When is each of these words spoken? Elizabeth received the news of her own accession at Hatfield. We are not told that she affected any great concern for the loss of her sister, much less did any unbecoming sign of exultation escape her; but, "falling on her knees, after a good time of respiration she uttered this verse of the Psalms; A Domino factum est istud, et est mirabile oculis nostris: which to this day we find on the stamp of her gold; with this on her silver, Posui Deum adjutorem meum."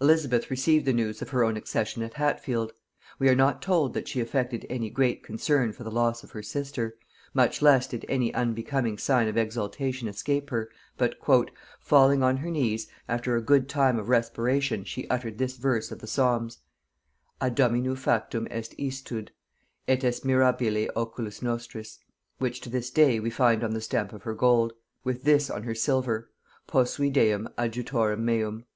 Elizabeth 0.00 0.52
received 0.52 0.84
the 0.86 0.92
news 0.92 1.20
of 1.20 1.30
her 1.30 1.42
own 1.42 1.56
accession 1.56 2.00
at 2.04 2.14
Hatfield. 2.14 2.72
We 3.18 3.28
are 3.28 3.34
not 3.34 3.60
told 3.60 3.92
that 3.94 4.06
she 4.06 4.20
affected 4.20 4.64
any 4.70 4.88
great 4.88 5.24
concern 5.24 5.72
for 5.72 5.82
the 5.82 5.90
loss 5.90 6.22
of 6.22 6.30
her 6.30 6.44
sister, 6.44 6.96
much 7.34 7.60
less 7.60 7.88
did 7.88 8.06
any 8.08 8.32
unbecoming 8.32 8.98
sign 8.98 9.26
of 9.26 9.36
exultation 9.36 10.06
escape 10.06 10.50
her; 10.50 10.70
but, 10.96 11.16
"falling 11.80 12.22
on 12.22 12.36
her 12.36 12.52
knees, 12.52 12.86
after 13.08 13.34
a 13.34 13.42
good 13.42 13.68
time 13.68 13.98
of 13.98 14.08
respiration 14.08 14.84
she 14.84 15.10
uttered 15.10 15.38
this 15.38 15.56
verse 15.56 15.90
of 15.90 15.98
the 15.98 16.06
Psalms; 16.06 16.58
A 17.40 17.50
Domino 17.50 17.96
factum 17.96 18.46
est 18.52 18.78
istud, 18.78 19.30
et 19.88 20.04
est 20.04 20.24
mirabile 20.24 20.88
oculis 20.94 21.42
nostris: 21.42 21.98
which 22.38 22.60
to 22.60 22.70
this 22.70 22.90
day 22.90 23.18
we 23.18 23.28
find 23.28 23.64
on 23.64 23.74
the 23.74 23.80
stamp 23.80 24.12
of 24.12 24.22
her 24.22 24.34
gold; 24.36 24.72
with 25.02 25.24
this 25.24 25.50
on 25.50 25.64
her 25.64 25.74
silver, 25.74 26.30
Posui 26.68 27.12
Deum 27.12 27.48
adjutorem 27.58 28.20
meum." 28.24 28.64